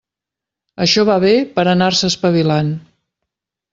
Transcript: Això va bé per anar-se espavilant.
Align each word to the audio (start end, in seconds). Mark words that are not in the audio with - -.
Això 0.85 1.03
va 1.09 1.17
bé 1.25 1.33
per 1.59 1.67
anar-se 1.75 2.11
espavilant. 2.15 2.73